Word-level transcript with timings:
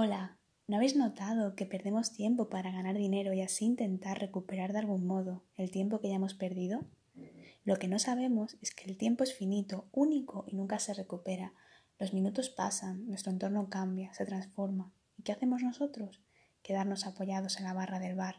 Hola, 0.00 0.38
¿no 0.68 0.76
habéis 0.76 0.94
notado 0.94 1.56
que 1.56 1.66
perdemos 1.66 2.12
tiempo 2.12 2.48
para 2.48 2.70
ganar 2.70 2.96
dinero 2.96 3.32
y 3.32 3.40
así 3.40 3.64
intentar 3.64 4.20
recuperar 4.20 4.72
de 4.72 4.78
algún 4.78 5.04
modo 5.04 5.42
el 5.56 5.72
tiempo 5.72 5.98
que 5.98 6.08
ya 6.08 6.14
hemos 6.14 6.34
perdido? 6.34 6.84
Lo 7.64 7.80
que 7.80 7.88
no 7.88 7.98
sabemos 7.98 8.56
es 8.62 8.72
que 8.72 8.88
el 8.88 8.96
tiempo 8.96 9.24
es 9.24 9.34
finito, 9.34 9.88
único 9.90 10.44
y 10.46 10.54
nunca 10.54 10.78
se 10.78 10.94
recupera. 10.94 11.52
Los 11.98 12.14
minutos 12.14 12.48
pasan, 12.48 13.08
nuestro 13.08 13.32
entorno 13.32 13.68
cambia, 13.70 14.14
se 14.14 14.24
transforma. 14.24 14.92
¿Y 15.16 15.24
qué 15.24 15.32
hacemos 15.32 15.64
nosotros? 15.64 16.22
Quedarnos 16.62 17.04
apoyados 17.04 17.58
en 17.58 17.64
la 17.64 17.72
barra 17.72 17.98
del 17.98 18.14
bar, 18.14 18.36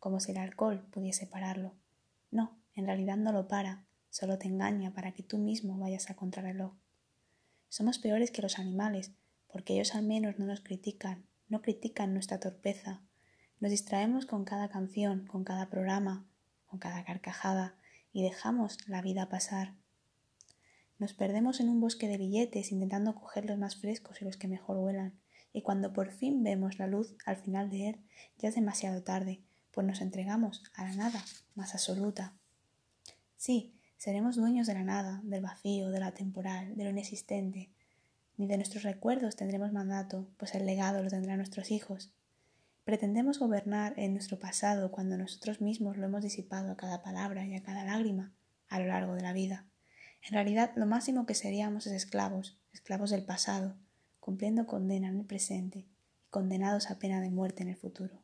como 0.00 0.18
si 0.18 0.32
el 0.32 0.38
alcohol 0.38 0.88
pudiese 0.90 1.28
pararlo. 1.28 1.76
No, 2.32 2.58
en 2.74 2.84
realidad 2.86 3.16
no 3.16 3.30
lo 3.30 3.46
para, 3.46 3.86
solo 4.10 4.38
te 4.38 4.48
engaña 4.48 4.92
para 4.92 5.12
que 5.12 5.22
tú 5.22 5.38
mismo 5.38 5.78
vayas 5.78 6.10
a 6.10 6.16
contrarreloj. 6.16 6.74
Somos 7.68 8.00
peores 8.00 8.32
que 8.32 8.42
los 8.42 8.58
animales, 8.58 9.12
porque 9.48 9.74
ellos 9.74 9.94
al 9.94 10.04
menos 10.04 10.38
no 10.38 10.46
nos 10.46 10.60
critican, 10.60 11.26
no 11.48 11.62
critican 11.62 12.12
nuestra 12.12 12.40
torpeza. 12.40 13.02
Nos 13.60 13.70
distraemos 13.70 14.26
con 14.26 14.44
cada 14.44 14.68
canción, 14.68 15.26
con 15.26 15.44
cada 15.44 15.70
programa, 15.70 16.26
con 16.66 16.78
cada 16.78 17.04
carcajada 17.04 17.76
y 18.12 18.22
dejamos 18.22 18.78
la 18.88 19.02
vida 19.02 19.28
pasar. 19.28 19.74
Nos 20.98 21.12
perdemos 21.12 21.60
en 21.60 21.68
un 21.68 21.80
bosque 21.80 22.08
de 22.08 22.16
billetes 22.16 22.72
intentando 22.72 23.14
coger 23.14 23.44
los 23.44 23.58
más 23.58 23.76
frescos 23.76 24.20
y 24.22 24.24
los 24.24 24.36
que 24.36 24.48
mejor 24.48 24.78
huelan, 24.78 25.18
y 25.52 25.62
cuando 25.62 25.92
por 25.92 26.10
fin 26.12 26.42
vemos 26.42 26.78
la 26.78 26.86
luz 26.86 27.16
al 27.24 27.36
final 27.36 27.70
de 27.70 27.88
él, 27.88 28.00
ya 28.38 28.48
es 28.48 28.54
demasiado 28.54 29.02
tarde, 29.02 29.42
pues 29.70 29.86
nos 29.86 30.00
entregamos 30.00 30.62
a 30.74 30.84
la 30.84 30.94
nada 30.94 31.24
más 31.54 31.74
absoluta. 31.74 32.34
Sí, 33.36 33.74
seremos 33.96 34.36
dueños 34.36 34.66
de 34.66 34.74
la 34.74 34.84
nada, 34.84 35.20
del 35.24 35.42
vacío, 35.42 35.90
de 35.90 36.00
la 36.00 36.12
temporal, 36.12 36.74
de 36.76 36.84
lo 36.84 36.90
inexistente. 36.90 37.70
Ni 38.36 38.46
de 38.46 38.56
nuestros 38.56 38.82
recuerdos 38.82 39.36
tendremos 39.36 39.72
mandato, 39.72 40.28
pues 40.36 40.54
el 40.54 40.66
legado 40.66 41.02
lo 41.02 41.10
tendrán 41.10 41.38
nuestros 41.38 41.70
hijos. 41.70 42.10
Pretendemos 42.84 43.38
gobernar 43.38 43.94
en 43.96 44.12
nuestro 44.12 44.38
pasado 44.38 44.90
cuando 44.90 45.16
nosotros 45.16 45.60
mismos 45.60 45.96
lo 45.96 46.06
hemos 46.06 46.22
disipado 46.22 46.70
a 46.70 46.76
cada 46.76 47.02
palabra 47.02 47.46
y 47.46 47.54
a 47.54 47.62
cada 47.62 47.84
lágrima 47.84 48.32
a 48.68 48.78
lo 48.78 48.86
largo 48.86 49.14
de 49.14 49.22
la 49.22 49.32
vida. 49.32 49.66
En 50.22 50.32
realidad, 50.32 50.72
lo 50.76 50.86
máximo 50.86 51.24
que 51.24 51.34
seríamos 51.34 51.86
es 51.86 51.92
esclavos, 51.92 52.58
esclavos 52.72 53.10
del 53.10 53.24
pasado, 53.24 53.76
cumpliendo 54.20 54.66
condena 54.66 55.08
en 55.08 55.20
el 55.20 55.24
presente 55.24 55.80
y 55.80 55.86
condenados 56.30 56.90
a 56.90 56.98
pena 56.98 57.20
de 57.20 57.30
muerte 57.30 57.62
en 57.62 57.70
el 57.70 57.76
futuro. 57.76 58.20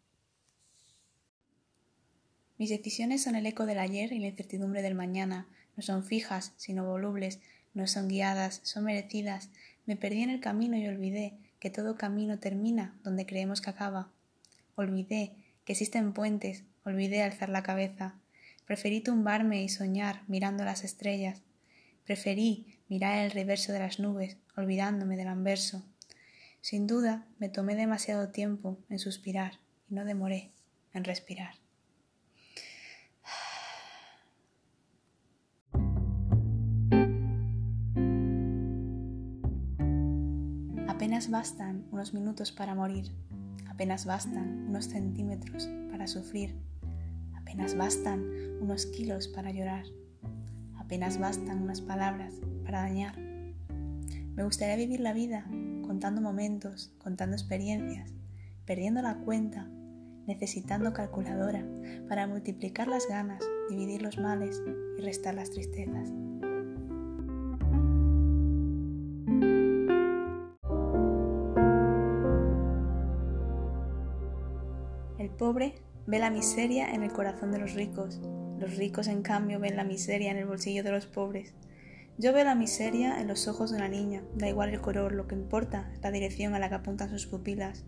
Mis 2.58 2.70
decisiones 2.70 3.22
son 3.22 3.34
el 3.34 3.46
eco 3.46 3.66
del 3.66 3.78
ayer 3.78 4.12
y 4.12 4.18
la 4.18 4.28
incertidumbre 4.28 4.82
del 4.82 4.94
mañana, 4.94 5.48
no 5.76 5.82
son 5.82 6.04
fijas, 6.04 6.52
sino 6.56 6.84
volubles, 6.84 7.40
no 7.74 7.86
son 7.86 8.08
guiadas, 8.08 8.60
son 8.62 8.84
merecidas. 8.84 9.48
Me 9.86 9.96
perdí 9.96 10.22
en 10.22 10.30
el 10.30 10.40
camino 10.40 10.76
y 10.76 10.86
olvidé 10.86 11.38
que 11.58 11.70
todo 11.70 11.96
camino 11.96 12.38
termina 12.38 12.98
donde 13.02 13.26
creemos 13.26 13.60
que 13.60 13.70
acaba. 13.70 14.10
Olvidé 14.74 15.32
que 15.64 15.72
existen 15.72 16.12
puentes, 16.12 16.64
olvidé 16.84 17.22
alzar 17.22 17.48
la 17.48 17.62
cabeza. 17.62 18.14
Preferí 18.66 19.00
tumbarme 19.00 19.62
y 19.62 19.68
soñar 19.68 20.22
mirando 20.28 20.64
las 20.64 20.84
estrellas. 20.84 21.42
Preferí 22.04 22.78
mirar 22.88 23.18
el 23.18 23.30
reverso 23.30 23.72
de 23.72 23.78
las 23.78 23.98
nubes, 23.98 24.36
olvidándome 24.56 25.16
del 25.16 25.28
anverso. 25.28 25.84
Sin 26.60 26.86
duda, 26.86 27.26
me 27.38 27.48
tomé 27.48 27.74
demasiado 27.74 28.28
tiempo 28.28 28.78
en 28.88 28.98
suspirar 28.98 29.58
y 29.90 29.94
no 29.94 30.04
demoré 30.04 30.50
en 30.94 31.04
respirar. 31.04 31.54
Apenas 40.92 41.30
bastan 41.30 41.86
unos 41.90 42.12
minutos 42.12 42.52
para 42.52 42.74
morir, 42.74 43.06
apenas 43.66 44.04
bastan 44.04 44.66
unos 44.68 44.88
centímetros 44.88 45.66
para 45.90 46.06
sufrir, 46.06 46.54
apenas 47.34 47.74
bastan 47.74 48.22
unos 48.60 48.84
kilos 48.84 49.26
para 49.26 49.50
llorar, 49.52 49.86
apenas 50.76 51.18
bastan 51.18 51.62
unas 51.62 51.80
palabras 51.80 52.34
para 52.62 52.82
dañar. 52.82 53.18
Me 53.18 54.44
gustaría 54.44 54.76
vivir 54.76 55.00
la 55.00 55.14
vida 55.14 55.46
contando 55.80 56.20
momentos, 56.20 56.92
contando 56.98 57.36
experiencias, 57.36 58.12
perdiendo 58.66 59.00
la 59.00 59.16
cuenta, 59.16 59.66
necesitando 60.26 60.92
calculadora 60.92 61.66
para 62.06 62.26
multiplicar 62.26 62.86
las 62.86 63.08
ganas, 63.08 63.42
dividir 63.70 64.02
los 64.02 64.18
males 64.18 64.62
y 64.98 65.00
restar 65.00 65.34
las 65.34 65.50
tristezas. 65.50 66.12
Pobre 75.42 75.74
ve 76.06 76.20
la 76.20 76.30
miseria 76.30 76.94
en 76.94 77.02
el 77.02 77.10
corazón 77.10 77.50
de 77.50 77.58
los 77.58 77.74
ricos, 77.74 78.20
los 78.60 78.76
ricos 78.76 79.08
en 79.08 79.22
cambio 79.22 79.58
ven 79.58 79.74
la 79.74 79.82
miseria 79.82 80.30
en 80.30 80.36
el 80.36 80.46
bolsillo 80.46 80.84
de 80.84 80.92
los 80.92 81.06
pobres. 81.06 81.52
Yo 82.16 82.32
veo 82.32 82.44
la 82.44 82.54
miseria 82.54 83.20
en 83.20 83.26
los 83.26 83.48
ojos 83.48 83.72
de 83.72 83.78
una 83.78 83.88
niña, 83.88 84.22
da 84.36 84.48
igual 84.48 84.68
el 84.68 84.80
color, 84.80 85.10
lo 85.10 85.26
que 85.26 85.34
importa 85.34 85.90
es 85.94 86.00
la 86.00 86.12
dirección 86.12 86.54
a 86.54 86.60
la 86.60 86.68
que 86.68 86.76
apuntan 86.76 87.10
sus 87.10 87.26
pupilas. 87.26 87.84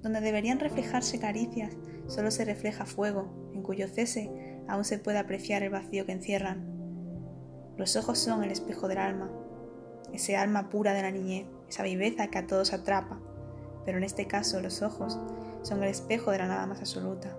Donde 0.00 0.20
deberían 0.20 0.60
reflejarse 0.60 1.18
caricias, 1.18 1.76
solo 2.06 2.30
se 2.30 2.44
refleja 2.44 2.86
fuego, 2.86 3.50
en 3.52 3.62
cuyo 3.62 3.88
cese 3.88 4.30
aún 4.68 4.84
se 4.84 4.98
puede 5.00 5.18
apreciar 5.18 5.64
el 5.64 5.70
vacío 5.70 6.06
que 6.06 6.12
encierran. 6.12 6.64
Los 7.76 7.96
ojos 7.96 8.20
son 8.20 8.44
el 8.44 8.52
espejo 8.52 8.86
del 8.86 8.98
alma, 8.98 9.28
ese 10.12 10.36
alma 10.36 10.68
pura 10.68 10.94
de 10.94 11.02
la 11.02 11.10
niñez, 11.10 11.48
esa 11.68 11.82
viveza 11.82 12.28
que 12.28 12.38
a 12.38 12.46
todos 12.46 12.72
atrapa, 12.72 13.20
pero 13.84 13.98
en 13.98 14.04
este 14.04 14.26
caso 14.26 14.60
los 14.60 14.82
ojos 14.82 15.18
son 15.62 15.82
el 15.82 15.88
espejo 15.88 16.30
de 16.30 16.38
la 16.38 16.48
nada 16.48 16.66
más 16.66 16.80
absoluta. 16.80 17.36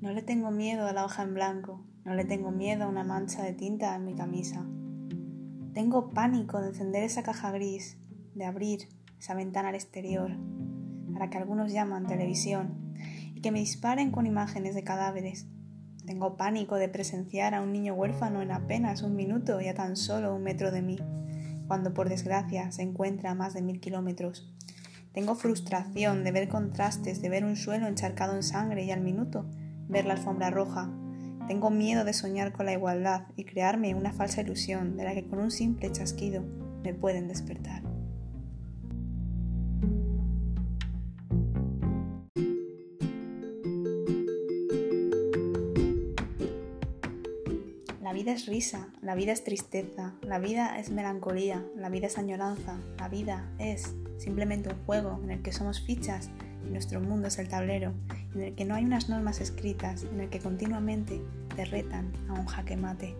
No 0.00 0.12
le 0.12 0.22
tengo 0.22 0.50
miedo 0.50 0.86
a 0.86 0.92
la 0.92 1.04
hoja 1.04 1.22
en 1.22 1.34
blanco, 1.34 1.84
no 2.04 2.14
le 2.14 2.24
tengo 2.24 2.50
miedo 2.50 2.84
a 2.84 2.88
una 2.88 3.04
mancha 3.04 3.42
de 3.42 3.52
tinta 3.52 3.94
en 3.94 4.04
mi 4.04 4.14
camisa. 4.14 4.66
Tengo 5.74 6.10
pánico 6.10 6.60
de 6.60 6.68
encender 6.68 7.02
esa 7.02 7.22
caja 7.22 7.50
gris, 7.50 7.98
de 8.34 8.44
abrir 8.44 8.88
esa 9.18 9.34
ventana 9.34 9.68
al 9.68 9.74
exterior, 9.74 10.32
a 11.14 11.18
la 11.18 11.30
que 11.30 11.38
algunos 11.38 11.72
llaman 11.72 12.06
televisión, 12.06 12.94
y 13.38 13.40
que 13.40 13.52
me 13.52 13.60
disparen 13.60 14.10
con 14.10 14.26
imágenes 14.26 14.74
de 14.74 14.82
cadáveres, 14.82 15.46
tengo 16.04 16.36
pánico 16.36 16.74
de 16.74 16.88
presenciar 16.88 17.54
a 17.54 17.62
un 17.62 17.72
niño 17.72 17.94
huérfano 17.94 18.42
en 18.42 18.50
apenas 18.50 19.02
un 19.02 19.14
minuto 19.14 19.60
y 19.60 19.68
a 19.68 19.74
tan 19.74 19.94
solo 19.94 20.34
un 20.34 20.42
metro 20.42 20.72
de 20.72 20.82
mí, 20.82 20.98
cuando 21.68 21.94
por 21.94 22.08
desgracia 22.08 22.72
se 22.72 22.82
encuentra 22.82 23.30
a 23.30 23.34
más 23.36 23.54
de 23.54 23.62
mil 23.62 23.78
kilómetros. 23.78 24.52
Tengo 25.12 25.36
frustración 25.36 26.24
de 26.24 26.32
ver 26.32 26.48
contrastes, 26.48 27.22
de 27.22 27.28
ver 27.28 27.44
un 27.44 27.54
suelo 27.54 27.86
encharcado 27.86 28.34
en 28.34 28.42
sangre 28.42 28.84
y 28.84 28.90
al 28.90 29.02
minuto 29.02 29.46
ver 29.88 30.04
la 30.04 30.14
alfombra 30.14 30.50
roja. 30.50 30.90
Tengo 31.46 31.70
miedo 31.70 32.04
de 32.04 32.14
soñar 32.14 32.52
con 32.52 32.66
la 32.66 32.72
igualdad 32.72 33.28
y 33.36 33.44
crearme 33.44 33.94
una 33.94 34.12
falsa 34.12 34.40
ilusión 34.40 34.96
de 34.96 35.04
la 35.04 35.14
que 35.14 35.28
con 35.28 35.38
un 35.38 35.52
simple 35.52 35.92
chasquido 35.92 36.42
me 36.82 36.92
pueden 36.92 37.28
despertar. 37.28 37.84
Vida 48.28 48.36
es 48.36 48.46
risa, 48.46 48.88
la 49.00 49.14
vida 49.14 49.32
es 49.32 49.42
tristeza, 49.42 50.12
la 50.20 50.38
vida 50.38 50.78
es 50.78 50.90
melancolía, 50.90 51.64
la 51.74 51.88
vida 51.88 52.08
es 52.08 52.18
añoranza, 52.18 52.76
la 52.98 53.08
vida 53.08 53.48
es 53.58 53.94
simplemente 54.18 54.68
un 54.68 54.76
juego 54.84 55.18
en 55.24 55.30
el 55.30 55.40
que 55.40 55.50
somos 55.50 55.80
fichas 55.80 56.28
y 56.66 56.70
nuestro 56.70 57.00
mundo 57.00 57.28
es 57.28 57.38
el 57.38 57.48
tablero, 57.48 57.94
en 58.34 58.42
el 58.42 58.54
que 58.54 58.66
no 58.66 58.74
hay 58.74 58.84
unas 58.84 59.08
normas 59.08 59.40
escritas, 59.40 60.04
en 60.04 60.20
el 60.20 60.28
que 60.28 60.40
continuamente 60.40 61.22
te 61.56 61.64
retan 61.64 62.12
a 62.28 62.34
un 62.34 62.44
jaque 62.44 62.76
mate. 62.76 63.16